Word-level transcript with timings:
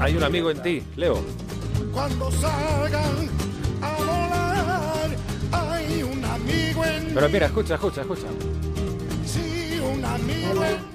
Hay 0.00 0.16
un 0.16 0.22
amigo 0.22 0.50
en 0.50 0.62
ti, 0.62 0.82
Leo. 0.96 1.20
Cuando 1.92 2.30
salgan 2.32 3.28
a 3.80 3.96
volar, 3.96 5.16
hay 5.52 6.02
un 6.02 6.24
amigo 6.24 6.84
en 6.84 7.14
Pero 7.14 7.28
mira, 7.28 7.46
escucha, 7.46 7.74
escucha, 7.74 8.00
escucha. 8.02 8.26
sí, 9.24 9.80
un 9.80 10.04
amigo 10.04 10.64
en 10.64 10.94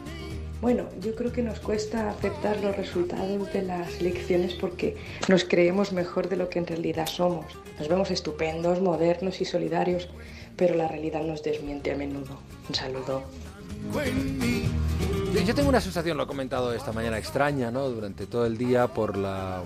Bueno, 0.62 0.89
yo 1.02 1.16
creo 1.16 1.32
que 1.32 1.41
nos 1.41 1.60
cuesta 1.60 2.10
aceptar 2.10 2.60
los 2.62 2.75
resultados 2.75 3.52
de 3.54 3.62
las 3.62 4.00
elecciones 4.02 4.54
porque 4.56 4.98
nos 5.30 5.46
creemos 5.46 5.94
mejor 5.94 6.28
de 6.28 6.36
lo 6.36 6.50
que 6.50 6.60
en 6.60 6.68
realidad 6.68 7.08
somos. 7.08 7.46
Nos 7.80 7.88
vemos 7.88 8.12
estupendos, 8.12 8.82
modernos 8.82 9.40
y 9.40 9.46
solidarios, 9.46 10.10
pero 10.58 10.76
la 10.76 10.88
realidad 10.90 11.24
nos 11.24 11.44
desmiente 11.44 11.92
a 11.92 11.96
menudo. 11.96 12.40
Un 12.68 12.76
saludo. 12.76 13.24
Yo- 15.34 15.55
tengo 15.55 15.70
una 15.70 15.82
sensación, 15.82 16.18
lo 16.18 16.23
he 16.23 16.27
comentado 16.27 16.73
esta 16.73 16.92
mañana, 16.92 17.18
extraña, 17.18 17.71
¿no? 17.71 17.89
Durante 17.89 18.25
todo 18.28 18.46
el 18.46 18.57
día 18.57 18.88
por 18.88 19.18
la... 19.18 19.64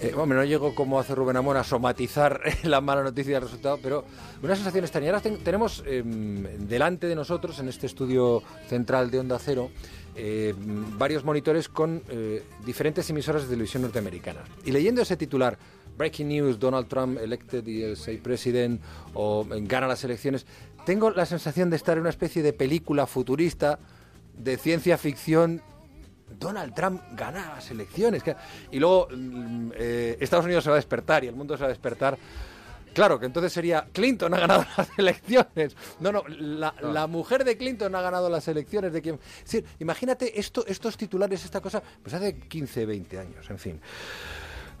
Eh, 0.00 0.12
no 0.16 0.44
llego 0.44 0.74
como 0.74 0.98
hace 0.98 1.14
Rubén 1.14 1.36
Amón 1.36 1.56
a 1.56 1.62
somatizar 1.62 2.40
la 2.64 2.80
mala 2.80 3.02
noticia 3.04 3.34
del 3.34 3.42
resultado, 3.44 3.78
pero 3.82 4.04
una 4.42 4.54
sensación 4.56 4.84
extraña. 4.84 5.08
Ahora 5.10 5.20
ten- 5.20 5.38
tenemos 5.38 5.82
em, 5.86 6.42
delante 6.66 7.06
de 7.06 7.14
nosotros, 7.14 7.58
en 7.60 7.68
este 7.68 7.86
estudio 7.86 8.42
central 8.68 9.10
de 9.12 9.20
Onda 9.20 9.38
Cero, 9.38 9.70
eh, 10.16 10.54
varios 10.56 11.24
monitores 11.24 11.68
con 11.68 12.02
eh, 12.08 12.42
diferentes 12.66 13.08
emisoras 13.10 13.42
de 13.42 13.48
televisión 13.50 13.82
norteamericanas. 13.82 14.44
Y 14.64 14.72
leyendo 14.72 15.02
ese 15.02 15.16
titular, 15.16 15.56
Breaking 15.96 16.28
News, 16.28 16.58
Donald 16.58 16.88
Trump 16.88 17.18
elected 17.20 17.94
say 17.94 18.16
president 18.18 18.80
o 19.14 19.46
eh, 19.54 19.60
gana 19.62 19.86
las 19.86 20.02
elecciones, 20.02 20.46
tengo 20.84 21.10
la 21.10 21.26
sensación 21.26 21.70
de 21.70 21.76
estar 21.76 21.96
en 21.96 22.00
una 22.00 22.10
especie 22.10 22.42
de 22.42 22.52
película 22.52 23.06
futurista 23.06 23.78
de 24.34 24.56
ciencia 24.56 24.98
ficción 24.98 25.62
Donald 26.38 26.74
Trump 26.74 27.02
gana 27.12 27.54
las 27.54 27.70
elecciones. 27.70 28.22
Y 28.70 28.78
luego 28.78 29.08
mm, 29.10 29.70
eh, 29.74 30.16
Estados 30.20 30.44
Unidos 30.44 30.64
se 30.64 30.70
va 30.70 30.76
a 30.76 30.78
despertar 30.78 31.24
y 31.24 31.28
el 31.28 31.34
mundo 31.34 31.56
se 31.56 31.62
va 31.62 31.66
a 31.66 31.70
despertar. 31.70 32.18
Claro, 32.94 33.18
que 33.18 33.24
entonces 33.26 33.52
sería 33.52 33.86
Clinton 33.92 34.34
ha 34.34 34.40
ganado 34.40 34.66
las 34.76 34.98
elecciones. 34.98 35.76
No, 36.00 36.12
no, 36.12 36.24
la, 36.28 36.74
la 36.80 37.06
mujer 37.06 37.44
de 37.44 37.56
Clinton 37.56 37.94
ha 37.94 38.02
ganado 38.02 38.28
las 38.28 38.46
elecciones. 38.48 38.92
De 38.92 39.00
quien... 39.00 39.18
Sí, 39.44 39.64
imagínate 39.78 40.38
esto, 40.38 40.64
estos 40.66 40.96
titulares, 40.96 41.44
esta 41.44 41.60
cosa, 41.60 41.82
pues 42.02 42.14
hace 42.14 42.38
15, 42.38 42.86
20 42.86 43.18
años, 43.18 43.50
en 43.50 43.58
fin. 43.58 43.80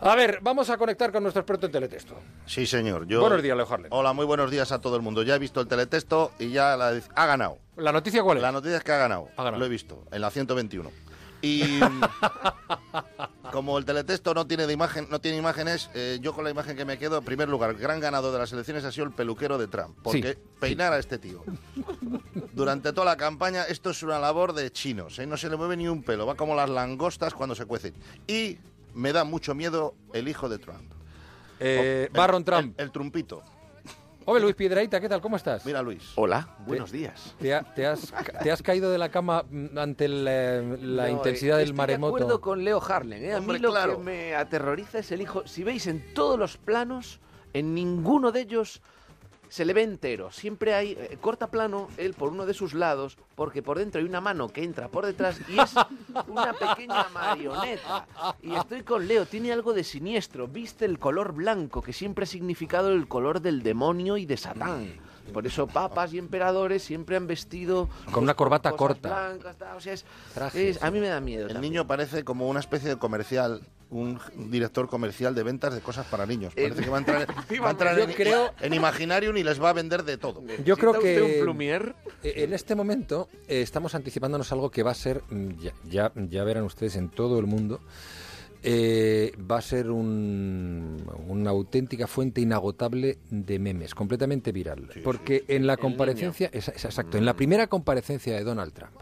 A 0.00 0.16
ver, 0.16 0.40
vamos 0.42 0.68
a 0.68 0.76
conectar 0.76 1.12
con 1.12 1.22
nuestro 1.22 1.40
experto 1.40 1.66
en 1.66 1.72
teletexto. 1.72 2.16
Sí, 2.44 2.66
señor. 2.66 3.06
Yo... 3.06 3.20
Buenos 3.20 3.40
días, 3.40 3.56
Leo 3.56 3.72
Harlem. 3.72 3.92
Hola, 3.92 4.12
muy 4.12 4.26
buenos 4.26 4.50
días 4.50 4.72
a 4.72 4.80
todo 4.80 4.96
el 4.96 5.02
mundo. 5.02 5.22
Ya 5.22 5.36
he 5.36 5.38
visto 5.38 5.60
el 5.60 5.68
teletexto 5.68 6.32
y 6.40 6.50
ya 6.50 6.76
la... 6.76 7.00
ha 7.14 7.26
ganado. 7.26 7.58
¿La 7.82 7.92
noticia 7.92 8.22
cuál 8.22 8.38
es? 8.38 8.42
La 8.42 8.52
noticia 8.52 8.76
es 8.78 8.84
que 8.84 8.92
ha 8.92 8.96
ganado. 8.98 9.28
Ha 9.36 9.42
ganado. 9.44 9.58
Lo 9.60 9.66
he 9.66 9.68
visto, 9.68 10.04
en 10.10 10.20
la 10.20 10.30
121. 10.30 10.90
Y 11.42 11.80
como 13.52 13.76
el 13.78 13.84
teletexto 13.84 14.32
no 14.34 14.46
tiene 14.46 14.66
de 14.66 14.72
imagen, 14.72 15.08
no 15.10 15.20
tiene 15.20 15.38
imágenes, 15.38 15.90
eh, 15.94 16.18
yo 16.22 16.32
con 16.32 16.44
la 16.44 16.50
imagen 16.50 16.76
que 16.76 16.84
me 16.84 16.98
quedo, 16.98 17.18
en 17.18 17.24
primer 17.24 17.48
lugar, 17.48 17.74
gran 17.74 17.98
ganador 18.00 18.32
de 18.32 18.38
las 18.38 18.52
elecciones 18.52 18.84
ha 18.84 18.92
sido 18.92 19.06
el 19.06 19.12
peluquero 19.12 19.58
de 19.58 19.66
Trump. 19.66 19.96
Porque 20.02 20.34
Sí. 20.34 20.38
peinar 20.60 20.92
a 20.92 20.98
este 20.98 21.18
tío. 21.18 21.42
Durante 22.52 22.92
toda 22.92 23.06
la 23.06 23.16
campaña, 23.16 23.64
esto 23.64 23.90
es 23.90 24.02
una 24.02 24.18
labor 24.18 24.52
de 24.52 24.70
chinos. 24.70 25.18
¿eh? 25.18 25.26
No 25.26 25.36
se 25.36 25.48
le 25.50 25.56
mueve 25.56 25.76
ni 25.76 25.88
un 25.88 26.02
pelo. 26.02 26.26
Va 26.26 26.34
como 26.36 26.54
las 26.54 26.70
langostas 26.70 27.34
cuando 27.34 27.54
se 27.54 27.66
cuecen. 27.66 27.94
Y 28.26 28.58
me 28.94 29.12
da 29.12 29.24
mucho 29.24 29.54
miedo 29.54 29.94
el 30.12 30.28
hijo 30.28 30.48
de 30.48 30.58
Trump. 30.58 30.92
Eh, 31.58 32.08
El- 32.10 32.16
Barron 32.16 32.44
Trump. 32.44 32.74
El, 32.78 32.84
el 32.86 32.92
trumpito. 32.92 33.42
Hombre, 34.24 34.42
Luis 34.42 34.54
Piedraíta, 34.54 35.00
¿qué 35.00 35.08
tal? 35.08 35.20
¿Cómo 35.20 35.36
estás? 35.36 35.66
Mira, 35.66 35.82
Luis. 35.82 36.12
Hola, 36.14 36.48
buenos 36.66 36.92
días. 36.92 37.34
¿Te, 37.40 37.54
ha- 37.54 37.62
te 37.74 37.86
has, 37.86 38.12
te 38.42 38.52
has 38.52 38.62
caído 38.62 38.90
de 38.90 38.98
la 38.98 39.08
cama 39.10 39.44
mm, 39.50 39.76
ante 39.78 40.06
la, 40.06 40.60
la 40.80 41.02
No, 41.04 41.08
intensidad 41.08 41.56
eh, 41.56 41.60
del 41.60 41.68
estoy 41.70 41.76
maremoto? 41.76 42.12
de 42.16 42.22
acuerdo 42.22 42.40
con 42.40 42.62
Leo 42.64 42.80
Harlen. 42.80 43.24
¿eh? 43.24 43.32
A 43.34 43.38
Hombre, 43.38 43.54
mí 43.54 43.62
lo 43.62 43.70
claro. 43.70 43.96
que 43.98 44.02
me 44.04 44.34
aterroriza 44.36 45.00
es 45.00 45.10
el 45.10 45.22
hijo. 45.22 45.46
Si 45.46 45.64
veis 45.64 45.86
en 45.88 46.14
todos 46.14 46.38
los 46.38 46.56
planos, 46.56 47.18
en 47.52 47.74
ninguno 47.74 48.30
de 48.30 48.42
ellos 48.42 48.80
se 49.48 49.64
le 49.64 49.74
ve 49.74 49.82
entero. 49.82 50.30
Siempre 50.30 50.72
hay 50.74 50.92
eh, 50.92 51.18
corta 51.20 51.48
plano 51.50 51.88
él 51.98 52.14
por 52.14 52.30
uno 52.30 52.46
de 52.46 52.54
sus 52.54 52.74
lados, 52.74 53.18
porque 53.34 53.60
por 53.62 53.78
dentro 53.78 54.00
hay 54.00 54.06
una 54.06 54.20
mano 54.20 54.48
que 54.48 54.62
entra 54.62 54.88
por 54.88 55.04
detrás 55.04 55.40
y 55.48 55.58
es 55.60 55.74
una 56.26 56.52
pequeña 56.52 57.06
marioneta. 57.12 58.06
Y 58.42 58.54
estoy 58.54 58.82
con 58.82 59.06
Leo, 59.06 59.26
tiene 59.26 59.52
algo 59.52 59.72
de 59.72 59.84
siniestro. 59.84 60.48
Viste 60.48 60.84
el 60.84 60.98
color 60.98 61.32
blanco, 61.32 61.82
que 61.82 61.92
siempre 61.92 62.24
ha 62.24 62.26
significado 62.26 62.90
el 62.90 63.08
color 63.08 63.40
del 63.40 63.62
demonio 63.62 64.16
y 64.16 64.26
de 64.26 64.36
Satán. 64.36 65.00
Por 65.32 65.46
eso 65.46 65.66
papas 65.66 66.12
y 66.12 66.18
emperadores 66.18 66.82
siempre 66.82 67.16
han 67.16 67.26
vestido 67.26 67.88
Con 68.12 68.24
una 68.24 68.34
corbata 68.34 68.70
cosas 68.72 68.98
corta. 69.00 69.08
blancas, 69.28 69.56
tal, 69.56 69.76
o 69.76 69.80
sea, 69.80 69.92
es- 69.94 70.04
Trajes, 70.34 70.76
es- 70.76 70.82
a 70.82 70.90
mí 70.90 71.00
me 71.00 71.08
da 71.08 71.20
miedo. 71.20 71.46
El 71.46 71.52
también. 71.54 71.72
niño 71.72 71.86
parece 71.86 72.24
como 72.24 72.48
una 72.48 72.60
especie 72.60 72.88
de 72.88 72.96
comercial, 72.98 73.62
un 73.90 74.18
director 74.50 74.88
comercial 74.88 75.34
de 75.34 75.42
ventas 75.42 75.74
de 75.74 75.80
cosas 75.80 76.06
para 76.06 76.24
niños. 76.24 76.52
Eh, 76.56 76.62
Parece 76.68 76.82
que 76.84 76.90
va 76.90 76.96
a 76.96 77.00
entrar, 77.00 77.26
va 77.62 77.68
a 77.68 77.70
entrar 77.72 77.96
yo 77.96 78.04
en, 78.04 78.12
creo- 78.12 78.50
en 78.60 78.72
Imaginarium 78.74 79.36
y 79.36 79.42
les 79.42 79.62
va 79.62 79.70
a 79.70 79.72
vender 79.74 80.02
de 80.04 80.16
todo. 80.16 80.42
Yo 80.64 80.76
creo 80.78 80.92
¿Necesita 80.92 80.98
que 81.00 81.22
usted 81.22 81.38
un 81.38 81.44
plumier? 81.44 81.94
eh, 82.22 82.32
en 82.36 82.52
este 82.54 82.74
momento 82.74 83.28
eh, 83.48 83.60
estamos 83.60 83.94
anticipándonos 83.94 84.50
algo 84.52 84.70
que 84.70 84.82
va 84.82 84.92
a 84.92 84.94
ser, 84.94 85.22
mm, 85.28 85.58
ya, 85.60 85.72
ya, 85.84 86.12
ya 86.14 86.42
verán 86.44 86.64
ustedes 86.64 86.96
en 86.96 87.10
todo 87.10 87.38
el 87.38 87.46
mundo, 87.46 87.80
eh, 88.62 89.32
va 89.50 89.58
a 89.58 89.62
ser 89.62 89.90
un- 89.90 91.04
una 91.28 91.50
auténtica 91.50 92.06
fuente 92.06 92.40
inagotable 92.40 93.18
de 93.30 93.58
memes, 93.58 93.94
completamente 93.94 94.52
viral. 94.52 94.88
Porque 95.02 95.44
en 95.48 95.66
la 95.66 95.76
comparecencia, 95.76 96.48
es- 96.52 96.68
es 96.68 96.84
exacto, 96.84 97.18
en 97.18 97.24
la 97.24 97.34
primera 97.34 97.66
comparecencia 97.66 98.34
de 98.34 98.44
Donald 98.44 98.72
Trump, 98.72 98.92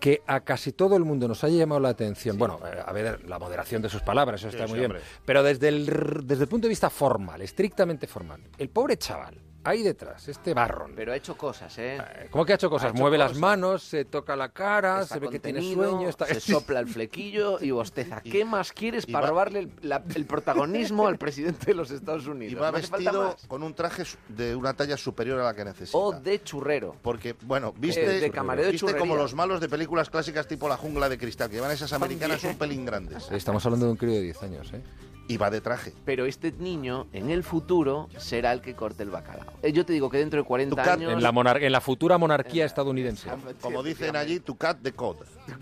que 0.00 0.20
a 0.26 0.40
casi 0.40 0.72
todo 0.72 0.96
el 0.96 1.04
mundo 1.04 1.28
nos 1.28 1.44
haya 1.44 1.58
llamado 1.58 1.80
la 1.80 1.90
atención. 1.90 2.36
Bueno, 2.36 2.58
eh, 2.66 2.76
a 2.84 2.92
ver, 2.92 3.24
la 3.28 3.38
moderación 3.38 3.82
de 3.82 3.88
sus 3.88 4.02
palabras, 4.02 4.40
eso 4.40 4.48
está 4.48 4.66
sí, 4.66 4.70
muy 4.72 4.80
bien. 4.80 4.94
Pero 5.24 5.44
desde 5.44 5.68
el, 5.68 5.86
desde 6.24 6.42
el 6.42 6.48
punto 6.48 6.66
de 6.66 6.70
vista 6.70 6.90
formal, 6.90 7.40
estrictamente 7.40 8.08
formal, 8.08 8.40
el 8.58 8.68
pobre 8.68 8.96
chaval, 8.96 9.36
ahí 9.64 9.82
detrás, 9.82 10.28
este 10.28 10.54
barron. 10.54 10.92
Pero 10.94 11.12
ha 11.12 11.16
hecho 11.16 11.36
cosas, 11.36 11.76
¿eh? 11.78 11.96
Eh, 11.96 12.28
¿Cómo 12.30 12.44
que 12.44 12.52
ha 12.52 12.56
hecho 12.56 12.68
cosas? 12.70 12.86
Ha 12.86 12.90
hecho 12.90 13.00
Mueve 13.00 13.18
las 13.18 13.36
manos, 13.36 13.82
se 13.82 14.04
toca 14.04 14.34
la 14.36 14.48
cara, 14.50 15.02
Está 15.02 15.14
se 15.14 15.20
ve 15.20 15.28
que 15.30 15.38
tiene 15.38 15.60
sueño. 15.62 16.08
Está... 16.08 16.26
Se 16.26 16.40
sopla 16.40 16.80
el 16.80 16.88
flequillo 16.88 17.58
y 17.60 17.70
bosteza. 17.70 18.20
¿Qué 18.24 18.44
más 18.44 18.72
quieres 18.72 19.06
para 19.06 19.20
va- 19.26 19.30
robarle 19.30 19.58
el, 19.60 19.72
la- 19.82 20.02
el 20.14 20.26
protagonismo 20.26 21.06
al 21.06 21.18
presidente 21.18 21.66
de 21.66 21.74
los 21.74 21.90
Estados 21.90 22.26
Unidos? 22.26 22.52
Y 22.52 22.54
va 22.56 22.70
No 22.70 22.76
vestido 22.78 23.22
más. 23.24 23.46
con 23.46 23.62
un 23.62 23.74
traje 23.74 24.04
de 24.28 24.54
una 24.56 24.74
talla 24.74 24.96
superior 24.96 25.40
a 25.40 25.44
la 25.44 25.54
que 25.54 25.64
necesita. 25.64 25.96
O 25.98 26.12
de 26.12 26.42
churrero. 26.42 26.96
Porque, 27.02 27.34
bueno, 27.42 27.72
viste, 27.76 28.16
Eh, 28.16 28.20
de 28.20 28.30
camarero 28.30 28.66
de 28.66 28.72
viste 28.72 28.96
como 28.96 29.16
los 29.16 29.34
malos 29.34 29.60
de 29.60 29.68
películas 29.68 30.10
clásicas 30.10 30.46
tipo 30.46 30.68
La 30.68 30.76
jungla 30.76 31.08
de 31.08 31.18
cristal, 31.18 31.48
que 31.48 31.56
llevan 31.56 31.70
esas 31.70 31.92
americanas 31.92 32.42
un 32.44 32.56
pelín 32.56 32.84
grandes. 32.84 33.30
Estamos 33.30 33.64
hablando 33.66 33.86
de 33.86 33.92
un 33.92 33.96
crío 33.98 34.12
de 34.14 34.22
10 34.22 34.42
años, 34.42 34.72
¿eh? 34.72 34.82
Y 35.28 35.36
va 35.36 35.50
de 35.50 35.60
traje. 35.60 35.92
Pero 36.04 36.26
este 36.26 36.52
niño, 36.52 37.06
en 37.12 37.30
el 37.30 37.42
futuro, 37.44 38.08
será 38.18 38.52
el 38.52 38.60
que 38.60 38.74
corte 38.74 39.02
el 39.02 39.10
bacalao. 39.10 39.46
Eh, 39.62 39.72
Yo 39.72 39.86
te 39.86 39.92
digo 39.92 40.10
que 40.10 40.18
dentro 40.18 40.40
de 40.40 40.44
40 40.46 40.70
Tu 40.70 40.76
cat- 40.76 40.88
años... 40.98 41.12
En 41.12 41.22
la, 41.22 41.32
monar- 41.32 41.62
en 41.62 41.72
la 41.72 41.80
futura 41.80 42.18
monarquía 42.18 42.64
estadounidense. 42.66 43.30
Como 43.60 43.82
dicen 43.82 44.16
allí, 44.16 44.40
tu 44.40 44.56
cat 44.56 44.78
de 44.80 44.92
cod. 44.92 45.16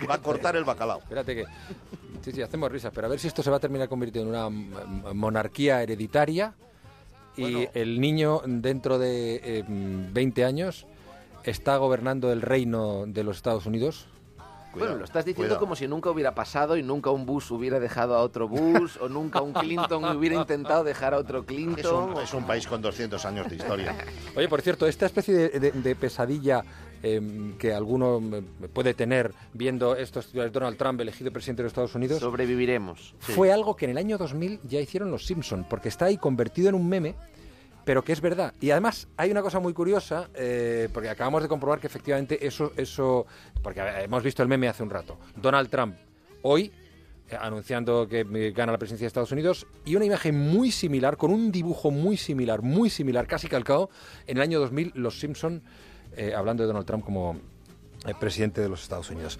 Va 0.08 0.14
a 0.14 0.18
cortar 0.18 0.56
el 0.56 0.64
bacalao. 0.64 0.98
Espérate 1.00 1.34
que... 1.34 1.44
Sí, 2.22 2.32
sí, 2.32 2.42
hacemos 2.42 2.70
risas, 2.72 2.92
pero 2.94 3.06
a 3.06 3.10
ver 3.10 3.18
si 3.18 3.28
esto 3.28 3.42
se 3.42 3.50
va 3.50 3.56
a 3.56 3.60
terminar 3.60 3.88
convirtiendo 3.88 4.34
en 4.34 4.36
una 4.50 5.12
monarquía 5.14 5.82
hereditaria 5.82 6.54
y 7.36 7.42
Bueno. 7.52 7.70
el 7.74 8.00
niño 8.00 8.42
dentro 8.44 8.98
de 8.98 9.40
eh, 9.42 9.64
20 9.68 10.44
años 10.44 10.86
está 11.44 11.76
gobernando 11.78 12.30
el 12.32 12.42
reino 12.42 13.04
de 13.06 13.24
los 13.24 13.36
Estados 13.36 13.64
Unidos. 13.66 14.06
Bueno, 14.78 14.96
lo 14.96 15.04
estás 15.04 15.24
diciendo 15.24 15.48
cuidado. 15.48 15.60
como 15.60 15.74
si 15.76 15.86
nunca 15.88 16.10
hubiera 16.10 16.34
pasado 16.34 16.76
y 16.76 16.82
nunca 16.82 17.10
un 17.10 17.26
bus 17.26 17.50
hubiera 17.50 17.80
dejado 17.80 18.14
a 18.14 18.20
otro 18.22 18.48
bus 18.48 18.96
o 18.98 19.08
nunca 19.08 19.40
un 19.42 19.52
Clinton 19.52 20.04
hubiera 20.16 20.36
intentado 20.36 20.84
dejar 20.84 21.14
a 21.14 21.18
otro 21.18 21.40
Es 21.40 21.44
Clinton. 21.46 22.12
un, 22.14 22.20
es 22.22 22.32
un 22.34 22.44
país 22.44 22.66
con 22.66 22.80
200 22.80 23.24
años 23.24 23.48
de 23.48 23.56
historia. 23.56 23.94
Oye, 24.36 24.48
por 24.48 24.62
cierto, 24.62 24.86
esta 24.86 25.06
especie 25.06 25.34
de, 25.34 25.60
de- 25.60 25.72
de 25.72 25.96
pesadilla 25.96 26.62
eh, 27.02 27.54
que 27.58 27.72
alguno 27.72 28.20
mm, 28.20 28.66
puede 28.72 28.92
tener 28.94 29.32
viendo 29.54 29.96
estos 29.96 30.26
titulares, 30.26 30.52
Donald 30.52 30.76
Trump 30.76 31.00
elegido 31.00 31.32
presidente 31.32 31.62
de 31.62 31.64
los 31.64 31.70
Estados 31.70 31.94
Unidos 31.94 32.20
Sobreviviremos. 32.20 33.14
fue 33.20 33.50
algo 33.52 33.74
que 33.74 33.86
en 33.86 33.92
el 33.92 33.98
año 33.98 34.18
2000 34.18 34.60
ya 34.64 34.80
hicieron 34.80 35.10
los 35.10 35.26
Simpson, 35.26 35.66
porque 35.68 35.88
está 35.88 36.04
ahí 36.06 36.18
convertido 36.18 36.68
en 36.68 36.74
un 36.74 36.86
meme, 36.88 37.14
pero 37.84 38.02
que 38.02 38.12
es 38.12 38.20
verdad. 38.20 38.54
Y 38.60 38.70
además 38.70 39.08
hay 39.16 39.30
una 39.30 39.42
cosa 39.42 39.60
muy 39.60 39.72
curiosa, 39.72 40.30
eh, 40.34 40.88
porque 40.92 41.08
acabamos 41.08 41.42
de 41.42 41.48
comprobar 41.48 41.80
que 41.80 41.86
efectivamente 41.86 42.46
eso, 42.46 42.72
eso, 42.76 43.26
porque 43.62 43.80
hemos 43.80 44.22
visto 44.22 44.42
el 44.42 44.48
meme 44.48 44.68
hace 44.68 44.82
un 44.82 44.90
rato. 44.90 45.18
Donald 45.36 45.68
Trump 45.70 45.96
hoy 46.42 46.72
eh, 47.30 47.36
anunciando 47.40 48.08
que 48.08 48.24
gana 48.52 48.72
la 48.72 48.78
presidencia 48.78 49.04
de 49.04 49.08
Estados 49.08 49.32
Unidos 49.32 49.66
y 49.84 49.94
una 49.94 50.04
imagen 50.04 50.36
muy 50.36 50.72
similar, 50.72 51.16
con 51.16 51.30
un 51.30 51.52
dibujo 51.52 51.90
muy 51.90 52.16
similar, 52.16 52.62
muy 52.62 52.90
similar, 52.90 53.26
casi 53.26 53.48
calcado, 53.48 53.90
en 54.26 54.38
el 54.38 54.42
año 54.42 54.58
2000 54.58 54.92
los 54.94 55.20
Simpson 55.20 55.62
eh, 56.16 56.34
hablando 56.34 56.64
de 56.64 56.66
Donald 56.66 56.86
Trump 56.86 57.04
como 57.04 57.36
eh, 58.06 58.14
presidente 58.18 58.60
de 58.60 58.68
los 58.68 58.82
Estados 58.82 59.10
Unidos. 59.10 59.38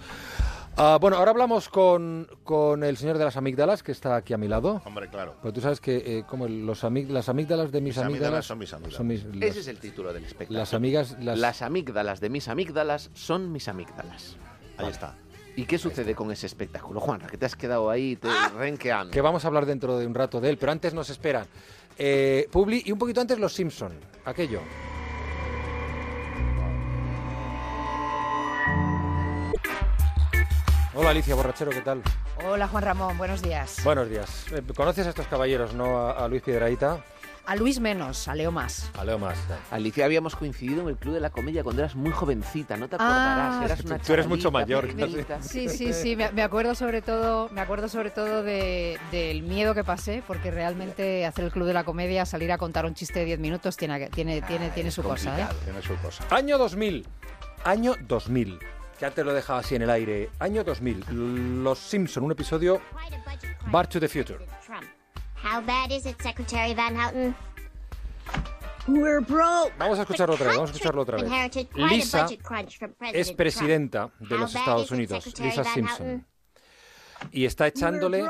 Ah, 0.77 0.97
bueno, 0.99 1.17
ahora 1.17 1.31
hablamos 1.31 1.69
con, 1.69 2.27
con 2.43 2.83
el 2.83 2.97
señor 2.97 3.17
de 3.17 3.25
las 3.25 3.37
amígdalas, 3.37 3.83
que 3.83 3.91
está 3.91 4.15
aquí 4.15 4.33
a 4.33 4.37
mi 4.37 4.47
lado. 4.47 4.81
Hombre, 4.85 5.09
claro. 5.09 5.35
Pues 5.41 5.53
tú 5.53 5.61
sabes 5.61 5.79
que 5.81 5.97
eh, 6.19 6.23
como 6.27 6.45
el- 6.47 6.65
los 6.65 6.83
amig- 6.83 7.07
las 7.09 7.29
amígdalas 7.29 7.71
de 7.71 7.81
mis, 7.81 7.97
Mis 7.97 8.05
amígdalas 8.05 8.05
amígdalas, 8.05 8.45
son 8.45 8.57
mis 8.57 8.73
amígdalas. 8.73 8.97
son 8.97 9.07
mis- 9.07 9.23
las, 9.41 9.49
Ese 9.51 9.59
es 9.59 9.67
el 9.67 9.77
título 9.79 10.11
del 10.13 10.23
espectáculo. 10.23 10.57
las 10.59 10.73
amigas, 10.73 11.17
las, 11.19 11.37
Las 11.37 11.61
amígdalas 11.61 12.19
de 12.19 12.29
mis 12.29 12.47
amígdalas 12.47 13.11
son 13.13 13.51
mis 13.51 13.67
amígdalas. 13.67 14.37
Ahí 14.77 14.87
está. 14.87 15.15
¿Y 15.55 15.65
qué 15.65 15.77
sucede 15.77 16.15
con 16.15 16.31
ese 16.31 16.47
espectáculo, 16.47 17.01
Juanra? 17.01 17.27
Que 17.27 17.37
te 17.37 17.45
has 17.45 17.55
quedado 17.57 17.89
ahí 17.89 18.15
te 18.15 18.29
renqueando. 18.57 19.11
Que 19.11 19.19
vamos 19.21 19.43
a 19.43 19.49
hablar 19.49 19.65
dentro 19.65 19.99
de 19.99 20.07
un 20.07 20.15
rato 20.15 20.39
de 20.39 20.49
él, 20.49 20.57
pero 20.57 20.71
antes 20.71 20.93
nos 20.93 21.09
esperan 21.09 21.45
eh, 21.97 22.47
Publi 22.49 22.81
y 22.85 22.91
un 22.93 22.97
poquito 22.97 23.19
antes 23.21 23.37
Los 23.37 23.53
Simpson, 23.53 23.91
aquello. 24.25 24.61
Hola 30.93 31.11
Alicia 31.11 31.35
Borrachero, 31.35 31.71
¿qué 31.71 31.81
tal? 31.81 32.01
Hola 32.45 32.67
Juan 32.67 32.83
Ramón, 32.83 33.17
buenos 33.17 33.41
días. 33.41 33.77
Buenos 33.83 34.09
días. 34.09 34.45
Eh, 34.51 34.61
¿Conoces 34.75 35.05
a 35.07 35.09
estos 35.09 35.27
caballeros, 35.27 35.73
no? 35.73 35.97
A, 35.97 36.11
a 36.25 36.27
Luis 36.27 36.41
Piedraíta, 36.41 36.97
A 37.45 37.55
Luis 37.55 37.79
menos, 37.79 38.27
a 38.27 38.35
Leo 38.35 38.51
más. 38.51 38.91
a 38.97 39.05
Leo 39.05 39.17
más. 39.17 39.37
Alicia, 39.71 40.03
habíamos 40.03 40.35
coincidido 40.35 40.81
en 40.81 40.89
el 40.89 40.97
Club 40.97 41.13
de 41.13 41.21
la 41.21 41.29
Comedia 41.29 41.63
cuando 41.63 41.81
eras 41.81 41.95
muy 41.95 42.11
jovencita, 42.11 42.75
no 42.75 42.89
te 42.89 42.95
acordarás. 42.95 43.55
Ah, 43.61 43.65
eras 43.65 43.79
una 43.85 43.99
tú 43.99 44.11
eres 44.13 44.27
mucho 44.27 44.51
mayor, 44.51 44.85
pequeñita. 44.87 45.41
Sí, 45.41 45.69
sí, 45.69 45.93
sí, 45.93 46.17
me, 46.17 46.41
acuerdo 46.43 46.75
sobre 46.75 47.01
todo, 47.01 47.47
me 47.53 47.61
acuerdo 47.61 47.87
sobre 47.87 48.11
todo 48.11 48.43
de- 48.43 48.99
del 49.11 49.43
miedo 49.43 49.73
que 49.73 49.85
pasé, 49.85 50.21
porque 50.27 50.51
realmente 50.51 51.25
hacer 51.25 51.45
el 51.45 51.51
club 51.51 51.67
de 51.67 51.73
la 51.73 51.85
comedia, 51.85 52.25
salir 52.25 52.51
a 52.51 52.57
contar 52.57 52.85
un 52.85 52.95
chiste 52.95 53.19
de 53.19 53.25
10 53.25 53.39
minutos 53.39 53.77
tiene, 53.77 54.09
tiene, 54.09 54.41
tiene, 54.41 54.69
tiene 54.71 54.91
su 54.91 55.03
cosa, 55.03 55.39
¿eh? 55.39 55.47
Tiene 55.63 55.81
su 55.81 55.95
cosa. 55.97 56.25
Año 56.31 56.57
2000. 56.57 57.07
Año 57.63 57.95
2000. 58.01 58.59
Que 59.01 59.07
antes 59.07 59.25
lo 59.25 59.33
dejaba 59.33 59.61
así 59.61 59.73
en 59.73 59.81
el 59.81 59.89
aire. 59.89 60.29
Año 60.37 60.63
2000. 60.63 61.63
Los 61.63 61.79
Simpson, 61.79 62.23
un 62.23 62.33
episodio 62.33 62.79
Back 63.71 63.89
to 63.89 63.99
the 63.99 64.07
Future. 64.07 64.37
Trump. 64.63 64.85
How 65.43 65.59
bad 65.59 65.91
is 65.91 66.05
it, 66.05 66.21
Secretary 66.21 66.75
Van 66.75 66.95
Houten? 66.95 67.35
We're 68.87 69.21
broke. 69.21 69.73
Vamos 69.79 69.97
a 69.97 70.03
escucharlo 70.03 70.35
otra 70.35 70.49
vez, 70.49 70.55
vamos 70.55 70.69
a 70.69 70.73
escucharlo 70.73 71.01
otra 71.01 71.17
vez. 71.17 71.67
Lisa 71.73 72.27
es 73.11 73.31
presidenta 73.31 74.11
de 74.19 74.37
los 74.37 74.53
Estados 74.53 74.91
Unidos, 74.91 75.33
Lisa 75.39 75.63
Simpson. 75.63 76.23
Y 77.31 77.45
está 77.45 77.65
echándole 77.65 78.23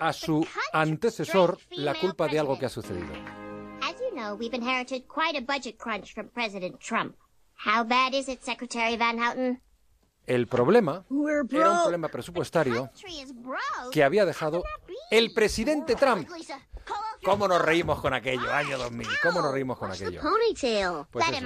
a 0.00 0.12
su 0.14 0.46
antecesor 0.72 1.58
la 1.72 1.94
culpa 1.96 2.28
de 2.28 2.38
algo 2.38 2.58
que 2.58 2.64
ha 2.64 2.70
sucedido. 2.70 3.12
As 3.82 4.00
you 4.00 4.10
know, 4.14 4.34
we've 4.36 4.56
inherited 4.56 5.06
quite 5.06 5.36
a 5.36 5.42
budget 5.42 5.76
crunch 5.76 6.14
from 6.14 6.30
President 6.30 6.80
Trump. 6.80 7.14
How 7.62 7.84
bad 7.84 8.14
is 8.14 8.30
it, 8.30 8.42
Secretary 8.42 8.96
Van 8.96 9.18
Houten? 9.18 9.60
El 10.26 10.46
problema 10.46 11.04
era 11.50 11.70
un 11.70 11.82
problema 11.82 12.08
presupuestario 12.08 12.90
que 13.92 14.02
había 14.04 14.24
dejado 14.24 14.62
el 15.10 15.34
presidente 15.34 15.94
Trump. 15.96 16.28
¿Cómo 17.24 17.48
nos 17.48 17.60
reímos 17.62 18.00
con 18.00 18.12
aquello? 18.14 18.50
Año 18.52 18.78
2000. 18.78 19.06
¿Cómo 19.22 19.40
nos 19.42 19.52
reímos 19.52 19.78
con 19.78 19.90
aquello? 20.04 20.20
Pues 21.10 21.24
eso. 21.38 21.44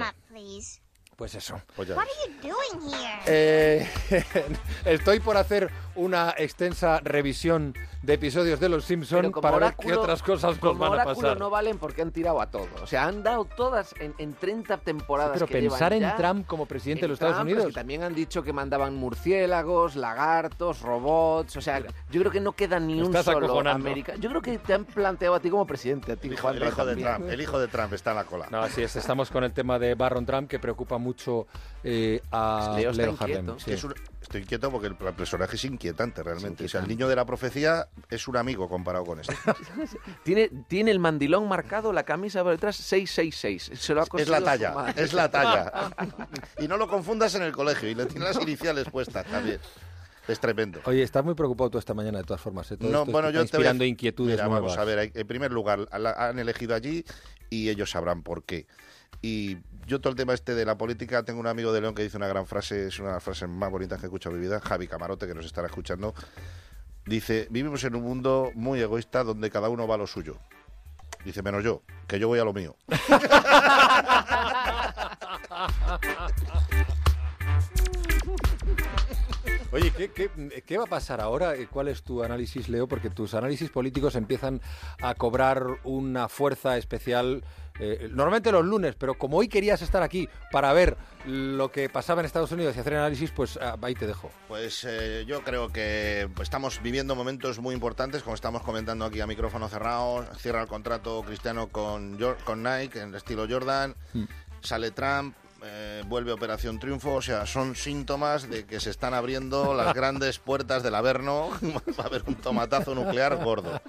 Pues 1.19 1.35
eso. 1.35 1.61
Pues 1.75 1.89
ya 1.89 1.95
What 1.95 2.05
ves. 2.05 2.13
are 2.15 2.49
you 2.49 2.49
doing 2.79 2.93
here? 2.93 3.19
Eh, 3.27 3.87
estoy 4.85 5.19
por 5.19 5.35
hacer 5.35 5.69
una 5.95 6.33
extensa 6.37 7.01
revisión 7.03 7.73
de 8.01 8.13
episodios 8.13 8.61
de 8.61 8.69
Los 8.69 8.85
Simpson 8.85 9.19
Pero 9.19 9.31
como 9.33 9.41
para 9.41 9.57
ver 9.59 9.75
qué 9.77 9.87
oráculo- 9.89 10.01
otras 10.03 10.23
cosas 10.23 10.63
nos 10.63 10.77
van 10.79 10.91
a 10.91 10.93
oráculo 10.93 11.15
pasar. 11.15 11.37
no 11.37 11.49
valen 11.49 11.77
porque 11.77 12.01
han 12.01 12.11
tirado 12.11 12.39
a 12.39 12.49
todo. 12.49 12.69
O 12.81 12.87
sea, 12.87 13.05
han 13.05 13.21
dado 13.21 13.43
todas 13.43 13.93
en, 13.99 14.13
en 14.17 14.33
30 14.33 14.77
temporadas 14.77 15.33
Pero 15.33 15.47
que 15.47 15.59
pensar 15.59 15.91
en 15.91 15.99
ya. 16.03 16.15
Trump 16.15 16.47
como 16.47 16.65
presidente 16.65 17.01
de 17.01 17.07
los 17.09 17.15
Estados 17.17 17.35
Trump, 17.35 17.47
pero 17.49 17.59
es 17.59 17.63
Unidos. 17.65 17.73
que 17.75 17.79
también 17.81 18.03
han 18.03 18.15
dicho 18.15 18.41
que 18.41 18.53
mandaban 18.53 18.95
murciélagos, 18.95 19.97
lagartos, 19.97 20.79
robots. 20.79 21.57
O 21.57 21.61
sea, 21.61 21.81
yo 22.09 22.21
creo 22.21 22.31
que 22.31 22.39
no 22.39 22.53
queda 22.53 22.79
ni 22.79 23.01
un 23.01 23.07
estás 23.07 23.25
solo. 23.25 23.59
América. 23.69 24.15
Yo 24.15 24.29
creo 24.29 24.41
que 24.41 24.57
te 24.57 24.73
han 24.73 24.85
planteado 24.85 25.35
a 25.35 25.41
ti 25.41 25.49
como 25.49 25.67
presidente, 25.67 26.13
a 26.13 26.15
ti, 26.15 26.27
El 26.29 26.35
hijo, 26.35 26.43
Juan. 26.43 26.55
el 26.55 26.67
hijo 26.69 26.85
de 26.85 26.95
Trump, 26.95 27.29
el 27.29 27.41
hijo 27.41 27.59
de 27.59 27.67
Trump 27.67 27.91
está 27.91 28.11
en 28.11 28.15
la 28.15 28.23
cola. 28.23 28.47
No, 28.49 28.61
así 28.61 28.81
es. 28.81 28.95
Estamos 28.95 29.29
con 29.29 29.43
el 29.43 29.51
tema 29.51 29.77
de 29.77 29.95
Barron 29.95 30.25
Trump 30.25 30.49
que 30.49 30.57
preocupa 30.59 30.97
mucho 30.97 31.08
eh, 31.83 32.21
a 32.31 32.73
Leo 32.77 32.91
Leo 32.91 33.11
inquieto. 33.11 33.23
Harlem. 33.23 33.57
Es 33.57 33.63
sí. 33.63 33.71
es 33.71 33.83
un- 33.83 33.93
estoy 34.21 34.41
inquieto 34.41 34.69
porque 34.71 34.87
el, 34.87 34.95
el 34.99 35.13
personaje 35.13 35.55
es 35.55 35.65
inquietante 35.65 36.21
realmente. 36.23 36.65
O 36.65 36.69
sea, 36.69 36.81
el 36.81 36.87
niño 36.87 37.07
de 37.07 37.15
la 37.15 37.25
profecía 37.25 37.87
es 38.09 38.27
un 38.27 38.37
amigo 38.37 38.67
comparado 38.69 39.05
con 39.05 39.19
este. 39.19 39.35
Tiene, 40.23 40.49
tiene 40.67 40.91
el 40.91 40.99
mandilón 40.99 41.47
marcado, 41.47 41.91
la 41.93 42.03
camisa 42.03 42.43
por 42.43 42.51
detrás 42.51 42.75
666. 42.75 43.71
Se 43.79 43.93
lo 43.93 44.01
ha 44.01 44.07
Es 44.19 44.27
la 44.29 44.41
talla, 44.41 44.93
es 44.95 45.13
la 45.13 45.29
talla. 45.31 45.91
Y 46.59 46.67
no 46.67 46.77
lo 46.77 46.87
confundas 46.87 47.33
en 47.35 47.43
el 47.43 47.51
colegio 47.53 47.89
y 47.89 47.95
le 47.95 48.05
tiene 48.05 48.25
las 48.25 48.39
iniciales 48.41 48.85
puestas 48.89 49.25
también. 49.25 49.59
Es 50.27 50.39
tremendo. 50.39 50.79
Oye, 50.85 51.01
estás 51.01 51.25
muy 51.25 51.33
preocupado 51.33 51.71
tú 51.71 51.77
esta 51.79 51.95
mañana 51.95 52.19
de 52.19 52.23
todas 52.23 52.39
formas. 52.41 52.71
¿eh? 52.71 52.77
Todo 52.77 52.91
No, 52.91 52.99
esto 52.99 53.11
bueno, 53.11 53.29
está 53.29 53.39
yo 53.39 53.45
te 53.45 53.57
voy 53.57 53.61
inspirando 53.61 53.83
inquietudes 53.83 54.35
Mira, 54.35 54.45
nuevas. 54.47 54.75
vamos 54.75 54.77
a 54.77 54.83
ver, 54.85 55.11
en 55.15 55.27
primer 55.27 55.51
lugar, 55.51 55.87
la- 55.97 56.11
han 56.11 56.37
elegido 56.37 56.75
allí 56.75 57.03
y 57.49 57.69
ellos 57.69 57.89
sabrán 57.89 58.21
por 58.21 58.43
qué. 58.43 58.67
Y 59.21 59.57
yo 59.85 59.99
todo 59.99 60.11
el 60.11 60.17
tema 60.17 60.33
este 60.33 60.55
de 60.55 60.65
la 60.65 60.77
política, 60.77 61.23
tengo 61.23 61.39
un 61.39 61.47
amigo 61.47 61.73
de 61.73 61.81
León 61.81 61.95
que 61.95 62.03
dice 62.03 62.17
una 62.17 62.27
gran 62.27 62.45
frase, 62.45 62.87
es 62.87 62.99
una 62.99 63.09
de 63.09 63.13
las 63.15 63.23
frases 63.23 63.49
más 63.49 63.71
bonitas 63.71 63.99
que 63.99 64.05
he 64.05 64.07
escuchado 64.07 64.35
en 64.35 64.41
mi 64.41 64.47
vida, 64.47 64.59
Javi 64.59 64.87
Camarote, 64.87 65.27
que 65.27 65.33
nos 65.33 65.45
estará 65.45 65.67
escuchando, 65.67 66.13
dice, 67.05 67.47
vivimos 67.49 67.83
en 67.83 67.95
un 67.95 68.03
mundo 68.03 68.51
muy 68.55 68.79
egoísta 68.79 69.23
donde 69.23 69.49
cada 69.49 69.69
uno 69.69 69.87
va 69.87 69.95
a 69.95 69.97
lo 69.97 70.07
suyo. 70.07 70.37
Dice, 71.25 71.41
menos 71.41 71.63
yo, 71.63 71.81
que 72.07 72.19
yo 72.19 72.27
voy 72.27 72.39
a 72.39 72.45
lo 72.45 72.53
mío. 72.53 72.75
Oye, 79.71 79.91
¿qué, 79.91 80.09
qué, 80.11 80.29
qué 80.65 80.77
va 80.79 80.85
a 80.85 80.87
pasar 80.87 81.21
ahora? 81.21 81.55
Eh, 81.55 81.67
¿Cuál 81.69 81.89
es 81.89 82.01
tu 82.01 82.23
análisis, 82.23 82.69
Leo? 82.69 82.87
Porque 82.87 83.11
tus 83.11 83.35
análisis 83.35 83.69
políticos 83.69 84.15
empiezan 84.15 84.61
a 84.99 85.13
cobrar 85.13 85.63
una 85.83 86.27
fuerza 86.27 86.75
especial. 86.77 87.43
eh, 87.79 88.09
normalmente 88.11 88.51
los 88.51 88.65
lunes, 88.65 88.95
pero 88.95 89.13
como 89.13 89.37
hoy 89.37 89.47
querías 89.47 89.81
estar 89.83 90.01
aquí 90.01 90.27
para 90.51 90.73
ver 90.73 90.97
lo 91.25 91.71
que 91.71 91.87
pasaba 91.87 92.21
en 92.21 92.25
Estados 92.25 92.51
Unidos 92.51 92.75
y 92.75 92.79
hacer 92.79 92.95
análisis, 92.95 93.29
pues 93.31 93.57
ah, 93.61 93.77
ahí 93.81 93.93
te 93.93 94.07
dejo. 94.07 94.31
Pues 94.47 94.85
eh, 94.89 95.23
yo 95.27 95.43
creo 95.43 95.69
que 95.69 96.27
estamos 96.41 96.81
viviendo 96.81 97.15
momentos 97.15 97.59
muy 97.59 97.75
importantes, 97.75 98.23
como 98.23 98.33
estamos 98.33 98.63
comentando 98.63 99.05
aquí 99.05 99.21
a 99.21 99.27
micrófono 99.27 99.69
cerrado. 99.69 100.25
Cierra 100.37 100.63
el 100.63 100.67
contrato 100.67 101.21
Cristiano 101.21 101.67
con, 101.67 102.17
con 102.43 102.63
Nike 102.63 103.01
en 103.01 103.09
el 103.09 103.15
estilo 103.15 103.45
Jordan. 103.47 103.95
Sale 104.61 104.89
Trump. 104.91 105.35
Eh, 105.99 106.03
vuelve 106.07 106.31
Operación 106.31 106.79
Triunfo, 106.79 107.13
o 107.15 107.21
sea, 107.21 107.45
son 107.45 107.75
síntomas 107.75 108.49
de 108.49 108.65
que 108.65 108.79
se 108.79 108.89
están 108.89 109.13
abriendo 109.13 109.73
las 109.73 109.93
grandes 109.93 110.39
puertas 110.39 110.83
del 110.83 110.95
Averno. 110.95 111.49
Va 111.99 112.03
a 112.03 112.07
haber 112.07 112.23
un 112.27 112.35
tomatazo 112.35 112.95
nuclear 112.95 113.35
gordo. 113.43 113.81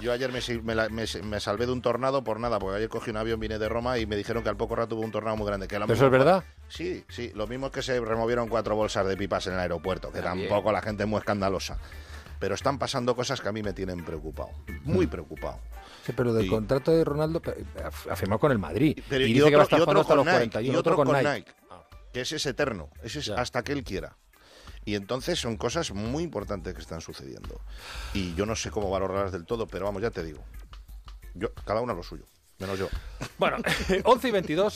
Yo 0.00 0.12
ayer 0.12 0.30
me, 0.32 0.40
me 0.62 0.74
la- 0.74 0.88
me- 0.88 1.04
me 1.22 1.40
salvé 1.40 1.66
de 1.66 1.72
un 1.72 1.82
tornado 1.82 2.24
por 2.24 2.40
nada, 2.40 2.58
porque 2.58 2.76
ayer 2.78 2.88
cogí 2.88 3.10
un 3.10 3.16
avión, 3.16 3.40
vine 3.40 3.58
de 3.58 3.68
Roma 3.68 3.98
y 3.98 4.06
me 4.06 4.16
dijeron 4.16 4.42
que 4.42 4.48
al 4.48 4.56
poco 4.56 4.76
rato 4.76 4.96
hubo 4.96 5.02
un 5.02 5.12
tornado 5.12 5.36
muy 5.36 5.46
grande. 5.46 5.68
Que 5.68 5.78
lo 5.78 5.86
¿Pero 5.86 5.94
eso 5.94 6.04
mismo 6.10 6.16
es 6.18 6.24
verdad? 6.24 6.44
Sí, 6.68 7.04
sí, 7.08 7.30
lo 7.34 7.46
mismo 7.46 7.70
que 7.70 7.82
se 7.82 8.00
removieron 8.00 8.48
cuatro 8.48 8.74
bolsas 8.76 9.06
de 9.06 9.16
pipas 9.16 9.46
en 9.46 9.54
el 9.54 9.60
aeropuerto, 9.60 10.10
que 10.12 10.20
También. 10.20 10.48
tampoco 10.48 10.72
la 10.72 10.82
gente 10.82 11.04
es 11.04 11.08
muy 11.08 11.18
escandalosa. 11.18 11.78
Pero 12.40 12.54
están 12.56 12.78
pasando 12.78 13.14
cosas 13.14 13.40
que 13.40 13.48
a 13.48 13.52
mí 13.52 13.62
me 13.62 13.72
tienen 13.72 14.04
preocupado, 14.04 14.50
muy 14.82 15.06
preocupado. 15.06 15.58
Sí, 16.04 16.12
pero 16.14 16.32
del 16.34 16.46
Y- 16.46 16.48
contrato 16.50 16.90
de 16.92 17.02
Ronaldo 17.04 17.40
af- 17.40 18.10
afirmó 18.10 18.38
con 18.38 18.52
el 18.52 18.58
Madrid. 18.58 18.98
Pero, 19.08 19.26
y, 19.26 19.30
y 19.30 19.34
dice 19.34 19.50
que 19.50 19.56
va 19.56 19.62
a 19.62 19.64
estar 19.64 19.80
otro- 19.80 19.92
y 19.92 19.94
jugando 19.94 20.00
otro 20.00 20.00
hasta 20.00 20.14
los 20.16 20.26
Nike, 20.26 20.50
41. 20.52 20.72
y 20.74 20.76
otro 20.76 20.96
con 20.96 21.08
Nike. 21.08 21.28
Nike, 21.34 21.52
que 22.12 22.20
ese 22.20 22.36
es 22.36 22.46
eterno, 22.46 22.90
ese 23.02 23.20
es 23.20 23.26
Ya. 23.26 23.36
hasta 23.40 23.62
que 23.62 23.72
él 23.72 23.82
quiera. 23.84 24.16
Y 24.84 24.96
entonces 24.96 25.38
son 25.40 25.56
cosas 25.56 25.92
muy 25.92 26.22
importantes 26.24 26.74
que 26.74 26.80
están 26.82 27.00
sucediendo. 27.00 27.58
Y 28.12 28.34
yo 28.34 28.44
no 28.44 28.54
sé 28.54 28.70
cómo 28.70 28.90
valorarlas 28.90 29.32
del 29.32 29.46
todo, 29.46 29.66
pero 29.66 29.86
vamos, 29.86 30.02
ya 30.02 30.10
te 30.10 30.22
digo. 30.22 30.44
Yo, 31.34 31.52
cada 31.64 31.80
uno 31.80 31.94
lo 31.94 32.02
suyo, 32.02 32.24
menos 32.58 32.78
yo. 32.78 32.88
Bueno, 33.38 33.56
11 34.04 34.28
y 34.28 34.30
22. 34.30 34.74